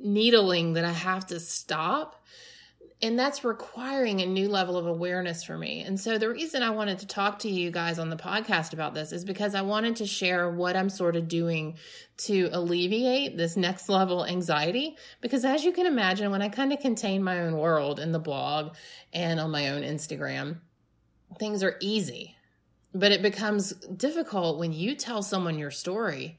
needling 0.00 0.74
that 0.74 0.84
I 0.84 0.92
have 0.92 1.26
to 1.26 1.40
stop. 1.40 2.24
And 3.00 3.18
that's 3.18 3.44
requiring 3.44 4.20
a 4.20 4.26
new 4.26 4.48
level 4.48 4.76
of 4.76 4.86
awareness 4.86 5.42
for 5.42 5.58
me. 5.58 5.80
And 5.80 5.98
so, 5.98 6.18
the 6.18 6.28
reason 6.28 6.62
I 6.62 6.70
wanted 6.70 7.00
to 7.00 7.06
talk 7.06 7.40
to 7.40 7.50
you 7.50 7.72
guys 7.72 7.98
on 7.98 8.10
the 8.10 8.16
podcast 8.16 8.72
about 8.72 8.94
this 8.94 9.10
is 9.10 9.24
because 9.24 9.56
I 9.56 9.62
wanted 9.62 9.96
to 9.96 10.06
share 10.06 10.48
what 10.48 10.76
I'm 10.76 10.88
sort 10.88 11.16
of 11.16 11.26
doing 11.26 11.78
to 12.18 12.48
alleviate 12.52 13.36
this 13.36 13.56
next 13.56 13.88
level 13.88 14.24
anxiety. 14.24 14.96
Because, 15.20 15.44
as 15.44 15.64
you 15.64 15.72
can 15.72 15.86
imagine, 15.86 16.30
when 16.30 16.42
I 16.42 16.48
kind 16.48 16.72
of 16.72 16.78
contain 16.78 17.24
my 17.24 17.40
own 17.40 17.56
world 17.56 17.98
in 17.98 18.12
the 18.12 18.20
blog 18.20 18.76
and 19.12 19.40
on 19.40 19.50
my 19.50 19.70
own 19.70 19.82
Instagram, 19.82 20.58
things 21.40 21.64
are 21.64 21.76
easy 21.80 22.36
but 22.94 23.12
it 23.12 23.22
becomes 23.22 23.72
difficult 23.72 24.58
when 24.58 24.72
you 24.72 24.94
tell 24.94 25.22
someone 25.22 25.58
your 25.58 25.70
story 25.70 26.38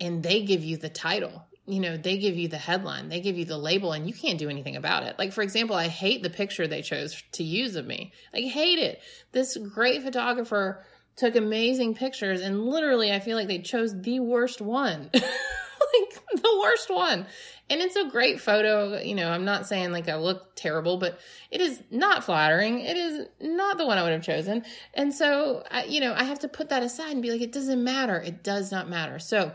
and 0.00 0.22
they 0.22 0.42
give 0.42 0.62
you 0.64 0.76
the 0.76 0.88
title. 0.88 1.44
You 1.66 1.80
know, 1.80 1.96
they 1.96 2.18
give 2.18 2.36
you 2.36 2.48
the 2.48 2.58
headline, 2.58 3.08
they 3.08 3.20
give 3.20 3.38
you 3.38 3.46
the 3.46 3.56
label, 3.56 3.92
and 3.92 4.06
you 4.06 4.12
can't 4.12 4.38
do 4.38 4.50
anything 4.50 4.76
about 4.76 5.04
it. 5.04 5.18
Like, 5.18 5.32
for 5.32 5.40
example, 5.40 5.74
I 5.76 5.88
hate 5.88 6.22
the 6.22 6.28
picture 6.28 6.66
they 6.66 6.82
chose 6.82 7.22
to 7.32 7.42
use 7.42 7.76
of 7.76 7.86
me. 7.86 8.12
I 8.34 8.40
hate 8.40 8.78
it. 8.78 9.00
This 9.32 9.56
great 9.56 10.02
photographer 10.02 10.84
took 11.16 11.36
amazing 11.36 11.94
pictures, 11.94 12.42
and 12.42 12.66
literally, 12.66 13.12
I 13.12 13.20
feel 13.20 13.38
like 13.38 13.48
they 13.48 13.60
chose 13.60 13.98
the 13.98 14.20
worst 14.20 14.60
one. 14.60 15.08
like, 15.14 15.22
the 16.42 16.60
worst 16.62 16.90
one 16.90 17.26
and 17.70 17.80
it's 17.80 17.96
a 17.96 18.08
great 18.08 18.40
photo. 18.40 19.00
You 19.00 19.14
know, 19.14 19.30
I'm 19.30 19.44
not 19.44 19.66
saying 19.66 19.92
like 19.92 20.08
I 20.08 20.16
look 20.16 20.54
terrible, 20.54 20.98
but 20.98 21.18
it 21.50 21.60
is 21.60 21.82
not 21.90 22.24
flattering. 22.24 22.80
It 22.80 22.96
is 22.96 23.26
not 23.40 23.78
the 23.78 23.86
one 23.86 23.96
I 23.96 24.02
would 24.02 24.12
have 24.12 24.22
chosen. 24.22 24.64
And 24.92 25.14
so, 25.14 25.64
I, 25.70 25.84
you 25.84 26.00
know, 26.00 26.14
I 26.14 26.24
have 26.24 26.40
to 26.40 26.48
put 26.48 26.68
that 26.68 26.82
aside 26.82 27.12
and 27.12 27.22
be 27.22 27.30
like, 27.30 27.40
it 27.40 27.52
doesn't 27.52 27.82
matter. 27.82 28.20
It 28.20 28.42
does 28.42 28.70
not 28.70 28.88
matter. 28.88 29.18
So, 29.18 29.52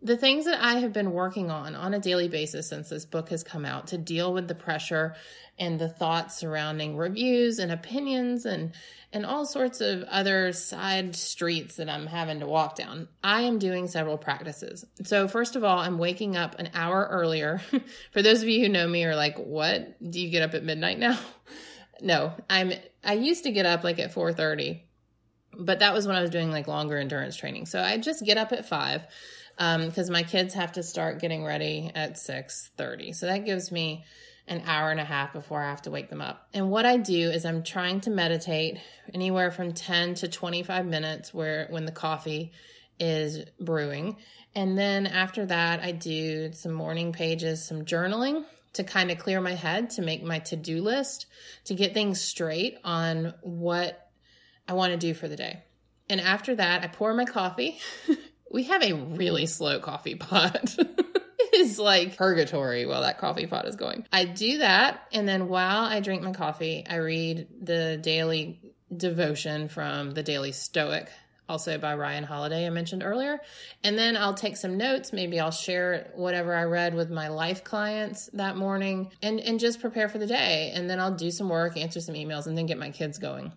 the 0.00 0.16
things 0.16 0.44
that 0.44 0.62
I 0.62 0.74
have 0.74 0.92
been 0.92 1.12
working 1.12 1.50
on 1.50 1.74
on 1.74 1.92
a 1.92 1.98
daily 1.98 2.28
basis 2.28 2.68
since 2.68 2.88
this 2.88 3.04
book 3.04 3.30
has 3.30 3.42
come 3.42 3.64
out 3.64 3.88
to 3.88 3.98
deal 3.98 4.32
with 4.32 4.46
the 4.46 4.54
pressure 4.54 5.16
and 5.58 5.78
the 5.78 5.88
thoughts 5.88 6.36
surrounding 6.36 6.96
reviews 6.96 7.58
and 7.58 7.72
opinions 7.72 8.46
and 8.46 8.72
and 9.12 9.24
all 9.24 9.46
sorts 9.46 9.80
of 9.80 10.02
other 10.04 10.52
side 10.52 11.16
streets 11.16 11.76
that 11.76 11.88
I'm 11.88 12.06
having 12.06 12.40
to 12.40 12.46
walk 12.46 12.76
down. 12.76 13.08
I 13.24 13.42
am 13.42 13.58
doing 13.58 13.88
several 13.88 14.18
practices. 14.18 14.84
So 15.04 15.26
first 15.26 15.56
of 15.56 15.64
all, 15.64 15.78
I'm 15.78 15.96
waking 15.96 16.36
up 16.36 16.58
an 16.58 16.68
hour 16.74 17.08
earlier. 17.10 17.62
For 18.12 18.20
those 18.20 18.42
of 18.42 18.48
you 18.48 18.60
who 18.60 18.68
know 18.68 18.86
me 18.86 19.04
are 19.04 19.16
like, 19.16 19.38
"What? 19.38 19.96
Do 20.10 20.20
you 20.20 20.30
get 20.30 20.42
up 20.42 20.54
at 20.54 20.62
midnight 20.62 20.98
now?" 20.98 21.18
no, 22.00 22.34
I'm 22.48 22.72
I 23.02 23.14
used 23.14 23.44
to 23.44 23.50
get 23.50 23.66
up 23.66 23.82
like 23.82 23.98
at 23.98 24.14
4:30. 24.14 24.82
But 25.56 25.80
that 25.80 25.94
was 25.94 26.06
when 26.06 26.16
I 26.16 26.20
was 26.20 26.30
doing 26.30 26.50
like 26.50 26.68
longer 26.68 26.98
endurance 26.98 27.36
training. 27.36 27.66
So 27.66 27.80
I 27.80 27.98
just 27.98 28.24
get 28.24 28.36
up 28.36 28.52
at 28.52 28.66
5 28.66 29.06
because 29.58 30.08
um, 30.08 30.12
my 30.12 30.22
kids 30.22 30.54
have 30.54 30.72
to 30.72 30.84
start 30.84 31.20
getting 31.20 31.44
ready 31.44 31.90
at 31.92 32.14
6.30 32.14 33.14
so 33.14 33.26
that 33.26 33.44
gives 33.44 33.72
me 33.72 34.04
an 34.46 34.62
hour 34.66 34.90
and 34.92 35.00
a 35.00 35.04
half 35.04 35.32
before 35.32 35.60
i 35.60 35.68
have 35.68 35.82
to 35.82 35.90
wake 35.90 36.08
them 36.08 36.20
up. 36.20 36.48
And 36.54 36.70
what 36.70 36.86
i 36.86 36.96
do 36.96 37.30
is 37.30 37.44
i'm 37.44 37.64
trying 37.64 38.00
to 38.02 38.10
meditate 38.10 38.78
anywhere 39.12 39.50
from 39.50 39.72
10 39.72 40.14
to 40.14 40.28
25 40.28 40.86
minutes 40.86 41.34
where 41.34 41.66
when 41.70 41.86
the 41.86 41.92
coffee 41.92 42.52
is 43.00 43.44
brewing. 43.60 44.16
And 44.54 44.78
then 44.78 45.08
after 45.08 45.44
that 45.46 45.80
i 45.80 45.90
do 45.90 46.52
some 46.52 46.72
morning 46.72 47.12
pages 47.12 47.66
some 47.66 47.84
journaling 47.84 48.44
to 48.74 48.84
kind 48.84 49.10
of 49.10 49.18
clear 49.18 49.40
my 49.40 49.54
head 49.54 49.90
to 49.90 50.02
make 50.02 50.22
my 50.22 50.38
to-do 50.38 50.82
list 50.82 51.26
to 51.64 51.74
get 51.74 51.94
things 51.94 52.20
straight 52.20 52.78
on 52.84 53.34
what 53.40 54.07
i 54.68 54.74
want 54.74 54.92
to 54.92 54.98
do 54.98 55.14
for 55.14 55.26
the 55.26 55.36
day 55.36 55.62
and 56.08 56.20
after 56.20 56.54
that 56.54 56.84
i 56.84 56.86
pour 56.86 57.12
my 57.14 57.24
coffee 57.24 57.78
We 58.50 58.64
have 58.64 58.82
a 58.82 58.92
really 58.92 59.46
slow 59.46 59.80
coffee 59.80 60.14
pot. 60.14 60.76
it 60.78 61.54
is 61.54 61.78
like 61.78 62.16
purgatory 62.16 62.86
while 62.86 63.02
that 63.02 63.18
coffee 63.18 63.46
pot 63.46 63.66
is 63.66 63.76
going. 63.76 64.06
I 64.12 64.24
do 64.24 64.58
that, 64.58 65.02
and 65.12 65.28
then 65.28 65.48
while 65.48 65.84
I 65.84 66.00
drink 66.00 66.22
my 66.22 66.32
coffee, 66.32 66.84
I 66.88 66.96
read 66.96 67.48
the 67.60 67.98
daily 68.00 68.60
devotion 68.94 69.68
from 69.68 70.12
the 70.12 70.22
Daily 70.22 70.52
Stoic 70.52 71.08
also 71.50 71.78
by 71.78 71.94
Ryan 71.94 72.24
Holiday, 72.24 72.66
I 72.66 72.70
mentioned 72.70 73.02
earlier. 73.02 73.40
And 73.82 73.98
then 73.98 74.18
I'll 74.18 74.34
take 74.34 74.58
some 74.58 74.76
notes. 74.76 75.14
Maybe 75.14 75.40
I'll 75.40 75.50
share 75.50 76.10
whatever 76.14 76.54
I 76.54 76.64
read 76.64 76.94
with 76.94 77.10
my 77.10 77.28
life 77.28 77.64
clients 77.64 78.28
that 78.34 78.58
morning 78.58 79.10
and, 79.22 79.40
and 79.40 79.58
just 79.58 79.80
prepare 79.80 80.10
for 80.10 80.18
the 80.18 80.26
day. 80.26 80.72
And 80.74 80.90
then 80.90 81.00
I'll 81.00 81.14
do 81.14 81.30
some 81.30 81.48
work, 81.48 81.78
answer 81.78 82.02
some 82.02 82.16
emails, 82.16 82.46
and 82.46 82.58
then 82.58 82.66
get 82.66 82.76
my 82.76 82.90
kids 82.90 83.16
going. 83.16 83.54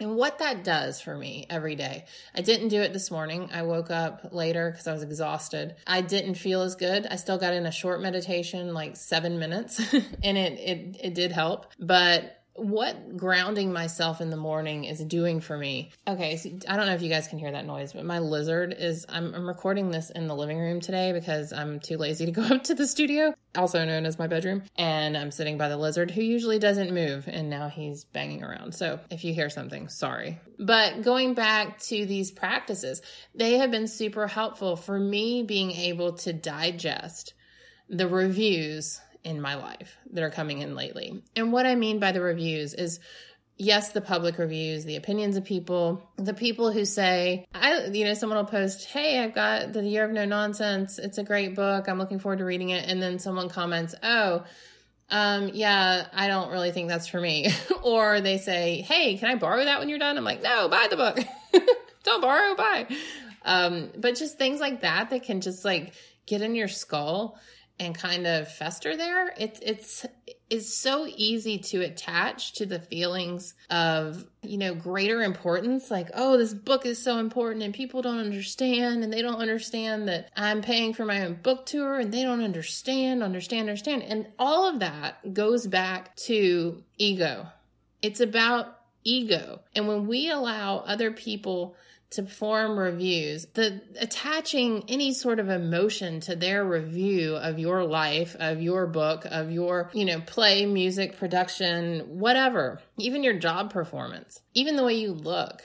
And 0.00 0.16
what 0.16 0.38
that 0.38 0.64
does 0.64 1.00
for 1.00 1.14
me 1.16 1.46
every 1.50 1.76
day. 1.76 2.06
I 2.34 2.40
didn't 2.40 2.68
do 2.68 2.80
it 2.80 2.94
this 2.94 3.10
morning. 3.10 3.50
I 3.52 3.62
woke 3.62 3.90
up 3.90 4.28
later 4.32 4.70
because 4.70 4.86
I 4.88 4.94
was 4.94 5.02
exhausted. 5.02 5.76
I 5.86 6.00
didn't 6.00 6.34
feel 6.36 6.62
as 6.62 6.74
good. 6.74 7.06
I 7.06 7.16
still 7.16 7.36
got 7.36 7.52
in 7.52 7.66
a 7.66 7.70
short 7.70 8.00
meditation, 8.00 8.72
like 8.72 8.96
seven 8.96 9.38
minutes, 9.38 9.78
and 10.22 10.38
it, 10.38 10.58
it, 10.58 10.96
it 11.00 11.14
did 11.14 11.32
help. 11.32 11.66
But 11.78 12.39
what 12.60 13.16
grounding 13.16 13.72
myself 13.72 14.20
in 14.20 14.30
the 14.30 14.36
morning 14.36 14.84
is 14.84 15.02
doing 15.04 15.40
for 15.40 15.56
me. 15.56 15.90
Okay, 16.06 16.36
so 16.36 16.50
I 16.68 16.76
don't 16.76 16.86
know 16.86 16.94
if 16.94 17.02
you 17.02 17.08
guys 17.08 17.26
can 17.26 17.38
hear 17.38 17.50
that 17.50 17.66
noise, 17.66 17.92
but 17.92 18.04
my 18.04 18.18
lizard 18.18 18.74
is. 18.78 19.06
I'm, 19.08 19.34
I'm, 19.34 19.50
recording 19.50 19.90
this 19.90 20.10
in 20.10 20.26
the 20.28 20.34
living 20.34 20.58
room 20.58 20.80
today 20.80 21.12
because 21.12 21.52
I'm 21.52 21.80
too 21.80 21.96
lazy 21.96 22.26
to 22.26 22.32
go 22.32 22.42
up 22.54 22.64
to 22.64 22.74
the 22.74 22.86
studio, 22.86 23.34
also 23.56 23.84
known 23.84 24.04
as 24.04 24.18
my 24.18 24.26
bedroom. 24.26 24.62
And 24.76 25.16
I'm 25.16 25.30
sitting 25.30 25.58
by 25.58 25.68
the 25.68 25.76
lizard 25.76 26.10
who 26.10 26.22
usually 26.22 26.58
doesn't 26.58 26.94
move, 26.94 27.26
and 27.26 27.48
now 27.48 27.68
he's 27.68 28.04
banging 28.04 28.44
around. 28.44 28.74
So 28.74 29.00
if 29.10 29.24
you 29.24 29.32
hear 29.32 29.50
something, 29.50 29.88
sorry. 29.88 30.38
But 30.58 31.02
going 31.02 31.34
back 31.34 31.78
to 31.80 32.04
these 32.04 32.30
practices, 32.30 33.00
they 33.34 33.58
have 33.58 33.70
been 33.70 33.88
super 33.88 34.26
helpful 34.26 34.76
for 34.76 34.98
me 34.98 35.42
being 35.42 35.72
able 35.72 36.12
to 36.18 36.32
digest 36.32 37.34
the 37.88 38.06
reviews 38.06 39.00
in 39.24 39.40
my 39.40 39.54
life 39.54 39.96
that 40.12 40.24
are 40.24 40.30
coming 40.30 40.62
in 40.62 40.74
lately. 40.74 41.22
And 41.36 41.52
what 41.52 41.66
I 41.66 41.74
mean 41.74 41.98
by 41.98 42.12
the 42.12 42.20
reviews 42.20 42.74
is 42.74 43.00
yes, 43.60 43.92
the 43.92 44.00
public 44.00 44.38
reviews, 44.38 44.84
the 44.84 44.96
opinions 44.96 45.36
of 45.36 45.44
people, 45.44 46.02
the 46.16 46.32
people 46.32 46.72
who 46.72 46.86
say, 46.86 47.44
I, 47.54 47.84
you 47.92 48.06
know, 48.06 48.14
someone 48.14 48.38
will 48.38 48.46
post, 48.46 48.86
Hey, 48.86 49.22
I've 49.22 49.34
got 49.34 49.74
the 49.74 49.82
year 49.84 50.04
of 50.04 50.10
no 50.12 50.24
nonsense. 50.24 50.98
It's 50.98 51.18
a 51.18 51.22
great 51.22 51.54
book. 51.54 51.86
I'm 51.86 51.98
looking 51.98 52.18
forward 52.18 52.38
to 52.38 52.44
reading 52.46 52.70
it. 52.70 52.88
And 52.88 53.02
then 53.02 53.18
someone 53.18 53.50
comments, 53.50 53.94
Oh, 54.02 54.44
um, 55.10 55.50
yeah, 55.52 56.06
I 56.14 56.28
don't 56.28 56.50
really 56.50 56.72
think 56.72 56.88
that's 56.88 57.06
for 57.06 57.20
me. 57.20 57.50
or 57.82 58.22
they 58.22 58.38
say, 58.38 58.80
Hey, 58.80 59.18
can 59.18 59.28
I 59.28 59.34
borrow 59.34 59.64
that 59.64 59.78
when 59.78 59.90
you're 59.90 59.98
done? 59.98 60.16
I'm 60.16 60.24
like, 60.24 60.42
no, 60.42 60.68
buy 60.68 60.86
the 60.88 60.96
book. 60.96 61.18
don't 62.02 62.22
borrow, 62.22 62.54
buy. 62.56 62.86
Um, 63.44 63.90
but 63.96 64.16
just 64.16 64.38
things 64.38 64.60
like 64.60 64.80
that 64.80 65.10
that 65.10 65.24
can 65.24 65.42
just 65.42 65.66
like 65.66 65.92
get 66.24 66.40
in 66.40 66.54
your 66.54 66.68
skull 66.68 67.38
and 67.80 67.94
kind 67.94 68.26
of 68.26 68.46
fester 68.46 68.96
there 68.96 69.28
it, 69.36 69.58
it's 69.62 70.06
it's 70.48 70.72
so 70.72 71.06
easy 71.16 71.58
to 71.58 71.80
attach 71.80 72.52
to 72.52 72.66
the 72.66 72.78
feelings 72.78 73.54
of 73.70 74.24
you 74.42 74.58
know 74.58 74.74
greater 74.74 75.22
importance 75.22 75.90
like 75.90 76.10
oh 76.14 76.36
this 76.36 76.54
book 76.54 76.86
is 76.86 77.02
so 77.02 77.18
important 77.18 77.64
and 77.64 77.74
people 77.74 78.02
don't 78.02 78.18
understand 78.18 79.02
and 79.02 79.12
they 79.12 79.22
don't 79.22 79.40
understand 79.40 80.06
that 80.06 80.30
i'm 80.36 80.60
paying 80.60 80.94
for 80.94 81.04
my 81.04 81.24
own 81.24 81.34
book 81.34 81.66
tour 81.66 81.98
and 81.98 82.12
they 82.12 82.22
don't 82.22 82.42
understand 82.42 83.22
understand 83.22 83.70
understand. 83.70 84.02
And 84.02 84.26
all 84.38 84.68
of 84.68 84.80
that 84.80 85.32
goes 85.32 85.66
back 85.66 86.14
to 86.16 86.82
ego. 86.98 87.46
It's 88.02 88.20
about 88.20 88.78
ego. 89.04 89.60
And 89.74 89.88
when 89.88 90.06
we 90.06 90.30
allow 90.30 90.78
other 90.78 91.10
people 91.10 91.76
to 92.10 92.24
form 92.24 92.76
reviews, 92.76 93.46
the 93.54 93.80
attaching 94.00 94.84
any 94.88 95.12
sort 95.12 95.38
of 95.38 95.48
emotion 95.48 96.18
to 96.20 96.34
their 96.34 96.64
review 96.64 97.36
of 97.36 97.58
your 97.58 97.84
life, 97.84 98.34
of 98.40 98.60
your 98.60 98.86
book, 98.88 99.24
of 99.26 99.50
your, 99.52 99.90
you 99.94 100.04
know, 100.04 100.20
play, 100.20 100.66
music, 100.66 101.18
production, 101.18 102.18
whatever, 102.18 102.80
even 102.98 103.22
your 103.22 103.38
job 103.38 103.72
performance, 103.72 104.40
even 104.54 104.74
the 104.74 104.84
way 104.84 104.94
you 104.94 105.12
look. 105.12 105.62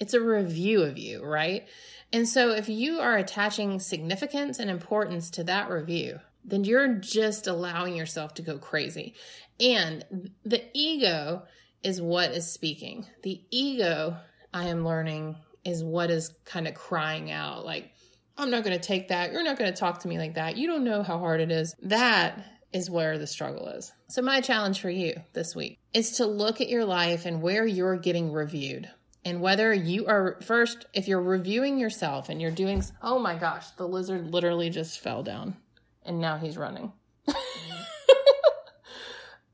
It's 0.00 0.14
a 0.14 0.20
review 0.20 0.82
of 0.82 0.96
you, 0.96 1.22
right? 1.24 1.66
And 2.12 2.26
so 2.28 2.50
if 2.50 2.68
you 2.68 3.00
are 3.00 3.16
attaching 3.16 3.80
significance 3.80 4.58
and 4.58 4.70
importance 4.70 5.30
to 5.32 5.44
that 5.44 5.70
review, 5.70 6.20
then 6.44 6.64
you're 6.64 6.94
just 6.94 7.46
allowing 7.46 7.96
yourself 7.96 8.34
to 8.34 8.42
go 8.42 8.56
crazy. 8.56 9.14
And 9.60 10.30
the 10.44 10.62
ego 10.72 11.42
is 11.82 12.00
what 12.00 12.30
is 12.30 12.50
speaking. 12.50 13.06
The 13.22 13.42
ego, 13.50 14.16
I 14.54 14.68
am 14.68 14.86
learning, 14.86 15.36
is 15.66 15.84
what 15.84 16.10
is 16.10 16.32
kind 16.44 16.66
of 16.66 16.74
crying 16.74 17.30
out 17.30 17.64
like, 17.64 17.90
I'm 18.38 18.50
not 18.50 18.64
going 18.64 18.78
to 18.78 18.82
take 18.82 19.08
that. 19.08 19.32
You're 19.32 19.42
not 19.42 19.58
going 19.58 19.72
to 19.72 19.78
talk 19.78 20.00
to 20.00 20.08
me 20.08 20.18
like 20.18 20.34
that. 20.34 20.56
You 20.56 20.66
don't 20.66 20.84
know 20.84 21.02
how 21.02 21.18
hard 21.18 21.40
it 21.40 21.50
is. 21.50 21.74
That 21.82 22.44
is 22.72 22.90
where 22.90 23.18
the 23.18 23.26
struggle 23.26 23.68
is. 23.68 23.92
So, 24.08 24.20
my 24.20 24.40
challenge 24.42 24.80
for 24.80 24.90
you 24.90 25.14
this 25.32 25.56
week 25.56 25.78
is 25.94 26.18
to 26.18 26.26
look 26.26 26.60
at 26.60 26.68
your 26.68 26.84
life 26.84 27.24
and 27.24 27.40
where 27.40 27.66
you're 27.66 27.96
getting 27.96 28.32
reviewed. 28.32 28.90
And 29.24 29.40
whether 29.40 29.72
you 29.72 30.06
are 30.06 30.38
first, 30.42 30.86
if 30.92 31.08
you're 31.08 31.22
reviewing 31.22 31.78
yourself 31.78 32.28
and 32.28 32.40
you're 32.40 32.52
doing, 32.52 32.84
oh 33.02 33.18
my 33.18 33.34
gosh, 33.36 33.70
the 33.70 33.88
lizard 33.88 34.30
literally 34.30 34.70
just 34.70 35.00
fell 35.00 35.22
down 35.24 35.56
and 36.04 36.20
now 36.20 36.36
he's 36.36 36.56
running. 36.56 36.92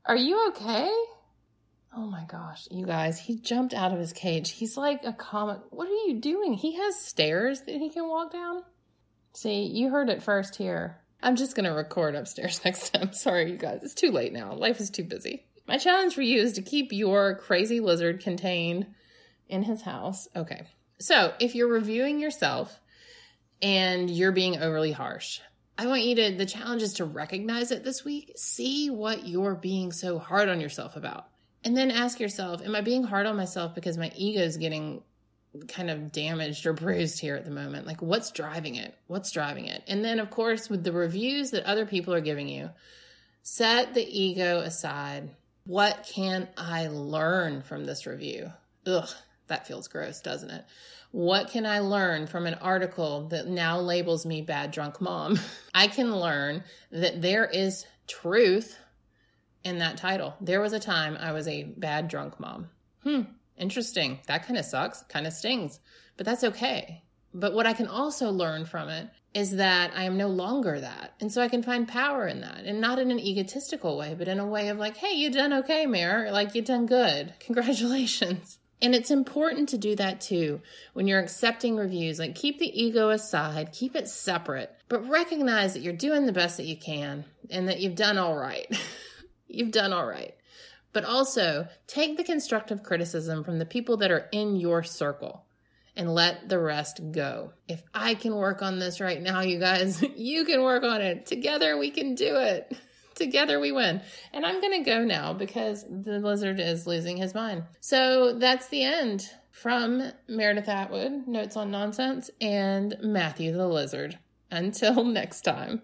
are 0.05 0.15
you 0.15 0.49
okay? 0.49 0.93
Oh 1.95 2.07
my 2.07 2.23
gosh, 2.25 2.67
you 2.71 2.85
guys, 2.87 3.19
he 3.19 3.35
jumped 3.35 3.73
out 3.73 3.93
of 3.93 3.99
his 3.99 4.13
cage. 4.13 4.51
He's 4.51 4.77
like 4.77 5.03
a 5.05 5.13
comic. 5.13 5.59
What 5.69 5.87
are 5.87 6.07
you 6.07 6.19
doing? 6.19 6.55
He 6.55 6.75
has 6.77 6.99
stairs 6.99 7.61
that 7.61 7.75
he 7.75 7.89
can 7.89 8.07
walk 8.07 8.31
down. 8.31 8.63
See, 9.33 9.63
you 9.65 9.89
heard 9.89 10.09
it 10.09 10.23
first 10.23 10.55
here. 10.55 10.97
I'm 11.21 11.35
just 11.35 11.55
going 11.55 11.65
to 11.65 11.71
record 11.71 12.15
upstairs 12.15 12.61
next 12.65 12.93
time. 12.93 13.13
Sorry, 13.13 13.51
you 13.51 13.57
guys. 13.57 13.81
It's 13.83 13.93
too 13.93 14.11
late 14.11 14.33
now. 14.33 14.53
Life 14.53 14.79
is 14.79 14.89
too 14.89 15.03
busy. 15.03 15.45
My 15.67 15.77
challenge 15.77 16.15
for 16.15 16.21
you 16.21 16.41
is 16.41 16.53
to 16.53 16.61
keep 16.61 16.91
your 16.91 17.35
crazy 17.35 17.79
lizard 17.79 18.21
contained 18.21 18.87
in 19.47 19.63
his 19.63 19.83
house. 19.83 20.27
Okay. 20.35 20.63
So, 20.99 21.33
if 21.39 21.53
you're 21.53 21.67
reviewing 21.67 22.19
yourself 22.19 22.79
and 23.61 24.09
you're 24.09 24.31
being 24.31 24.61
overly 24.61 24.91
harsh, 24.91 25.39
I 25.77 25.87
want 25.87 26.03
you 26.03 26.15
to, 26.15 26.37
the 26.37 26.45
challenge 26.45 26.81
is 26.81 26.93
to 26.95 27.05
recognize 27.05 27.71
it 27.71 27.83
this 27.83 28.03
week. 28.03 28.33
See 28.35 28.89
what 28.89 29.27
you're 29.27 29.55
being 29.55 29.91
so 29.91 30.19
hard 30.19 30.49
on 30.49 30.59
yourself 30.59 30.95
about. 30.95 31.27
And 31.63 31.77
then 31.77 31.91
ask 31.91 32.19
yourself, 32.19 32.61
am 32.61 32.75
I 32.75 32.81
being 32.81 33.03
hard 33.03 33.25
on 33.25 33.37
myself 33.37 33.73
because 33.73 33.97
my 33.97 34.11
ego 34.15 34.41
is 34.41 34.57
getting 34.57 35.01
kind 35.67 35.89
of 35.89 36.11
damaged 36.11 36.65
or 36.65 36.73
bruised 36.73 37.19
here 37.19 37.35
at 37.35 37.45
the 37.45 37.51
moment? 37.51 37.87
Like, 37.87 38.01
what's 38.01 38.31
driving 38.31 38.75
it? 38.75 38.93
What's 39.07 39.31
driving 39.31 39.65
it? 39.65 39.83
And 39.87 40.03
then, 40.03 40.19
of 40.19 40.29
course, 40.29 40.69
with 40.69 40.83
the 40.83 40.91
reviews 40.91 41.51
that 41.51 41.63
other 41.65 41.85
people 41.85 42.13
are 42.13 42.21
giving 42.21 42.49
you, 42.49 42.69
set 43.43 43.93
the 43.93 44.05
ego 44.05 44.59
aside. 44.59 45.29
What 45.65 46.09
can 46.13 46.49
I 46.57 46.87
learn 46.87 47.61
from 47.61 47.85
this 47.85 48.05
review? 48.05 48.51
Ugh, 48.85 49.09
that 49.47 49.65
feels 49.65 49.87
gross, 49.87 50.19
doesn't 50.19 50.49
it? 50.49 50.65
What 51.11 51.51
can 51.51 51.65
I 51.65 51.79
learn 51.79 52.25
from 52.27 52.47
an 52.47 52.55
article 52.55 53.27
that 53.27 53.47
now 53.47 53.79
labels 53.79 54.25
me 54.25 54.41
bad 54.41 54.71
drunk 54.71 54.99
mom? 54.99 55.39
I 55.73 55.87
can 55.87 56.13
learn 56.13 56.63
that 56.91 57.21
there 57.21 57.45
is 57.45 57.85
truth 58.07 58.77
in 59.63 59.79
that 59.79 59.97
title. 59.97 60.35
There 60.41 60.61
was 60.61 60.73
a 60.73 60.79
time 60.79 61.17
I 61.19 61.31
was 61.31 61.47
a 61.47 61.63
bad 61.63 62.07
drunk 62.07 62.39
mom. 62.39 62.69
Hmm, 63.03 63.21
interesting. 63.57 64.19
That 64.27 64.45
kind 64.45 64.57
of 64.57 64.65
sucks, 64.65 65.03
kind 65.03 65.27
of 65.27 65.33
stings, 65.33 65.79
but 66.17 66.25
that's 66.25 66.43
okay. 66.43 67.03
But 67.33 67.53
what 67.53 67.65
I 67.65 67.73
can 67.73 67.87
also 67.87 68.29
learn 68.29 68.65
from 68.65 68.89
it 68.89 69.09
is 69.33 69.55
that 69.55 69.91
I 69.95 70.03
am 70.03 70.17
no 70.17 70.27
longer 70.27 70.79
that. 70.79 71.13
And 71.19 71.31
so 71.31 71.41
I 71.41 71.47
can 71.47 71.63
find 71.63 71.87
power 71.87 72.27
in 72.27 72.41
that 72.41 72.65
and 72.65 72.79
not 72.79 72.99
in 72.99 73.09
an 73.09 73.19
egotistical 73.19 73.97
way, 73.97 74.15
but 74.17 74.27
in 74.27 74.39
a 74.39 74.45
way 74.45 74.69
of 74.69 74.77
like, 74.77 74.97
hey, 74.97 75.13
you 75.13 75.31
done 75.31 75.53
okay, 75.53 75.85
Mayor. 75.87 76.29
Like, 76.31 76.53
you 76.53 76.61
done 76.61 76.85
good. 76.85 77.33
Congratulations. 77.39 78.59
And 78.81 78.93
it's 78.93 79.11
important 79.11 79.69
to 79.69 79.77
do 79.77 79.95
that 79.95 80.19
too 80.21 80.61
when 80.91 81.07
you're 81.07 81.21
accepting 81.21 81.75
reviews. 81.75 82.19
Like, 82.19 82.35
keep 82.35 82.59
the 82.59 82.81
ego 82.81 83.09
aside, 83.09 83.71
keep 83.71 83.95
it 83.95 84.07
separate, 84.09 84.75
but 84.89 85.07
recognize 85.07 85.73
that 85.73 85.81
you're 85.81 85.93
doing 85.93 86.25
the 86.25 86.33
best 86.33 86.57
that 86.57 86.65
you 86.65 86.75
can 86.75 87.25
and 87.49 87.69
that 87.69 87.79
you've 87.79 87.95
done 87.95 88.17
all 88.17 88.35
right. 88.35 88.67
you've 89.53 89.71
done 89.71 89.93
all 89.93 90.05
right. 90.05 90.35
But 90.91 91.05
also 91.05 91.67
take 91.87 92.17
the 92.17 92.23
constructive 92.23 92.83
criticism 92.83 93.43
from 93.43 93.57
the 93.57 93.65
people 93.65 93.97
that 93.97 94.11
are 94.11 94.29
in 94.31 94.55
your 94.55 94.83
circle 94.83 95.45
and 95.95 96.13
let 96.13 96.49
the 96.49 96.59
rest 96.59 97.01
go. 97.11 97.53
If 97.67 97.83
I 97.93 98.15
can 98.15 98.35
work 98.35 98.61
on 98.61 98.79
this 98.79 98.99
right 98.99 99.21
now, 99.21 99.41
you 99.41 99.59
guys, 99.59 100.03
you 100.15 100.45
can 100.45 100.63
work 100.63 100.83
on 100.83 101.01
it. 101.01 101.25
Together 101.25 101.77
we 101.77 101.91
can 101.91 102.15
do 102.15 102.35
it. 102.37 102.75
Together 103.15 103.59
we 103.59 103.71
win. 103.71 104.01
And 104.33 104.45
I'm 104.45 104.59
going 104.59 104.83
to 104.83 104.89
go 104.89 105.03
now 105.03 105.33
because 105.33 105.83
the 105.83 106.19
lizard 106.19 106.59
is 106.59 106.87
losing 106.87 107.17
his 107.17 107.35
mind. 107.35 107.63
So 107.79 108.33
that's 108.33 108.69
the 108.69 108.83
end 108.83 109.29
from 109.51 110.11
Meredith 110.27 110.67
Atwood, 110.67 111.27
Notes 111.27 111.55
on 111.55 111.69
Nonsense, 111.69 112.31
and 112.41 112.97
Matthew 113.01 113.53
the 113.53 113.67
Lizard. 113.67 114.17
Until 114.49 115.03
next 115.05 115.41
time. 115.41 115.81